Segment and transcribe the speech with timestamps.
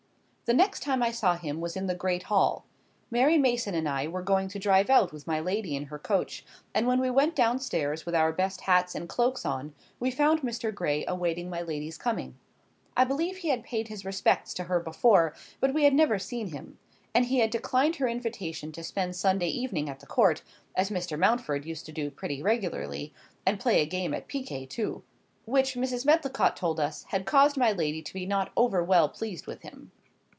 [0.49, 2.65] The next time I saw him was in the great hall.
[3.09, 6.45] Mary Mason and I were going to drive out with my lady in her coach,
[6.75, 10.41] and when we went down stairs with our best hats and cloaks on, we found
[10.41, 10.75] Mr.
[10.75, 12.35] Gray awaiting my lady's coming.
[12.97, 16.47] I believe he had paid his respects to her before, but we had never seen
[16.49, 16.77] him;
[17.15, 20.41] and he had declined her invitation to spend Sunday evening at the Court
[20.75, 21.17] (as Mr.
[21.17, 25.01] Mountford used to do pretty regularly—and play a game at picquet too—),
[25.45, 26.05] which, Mrs.
[26.05, 29.93] Medlicott told us, had caused my lady to be not over well pleased with him.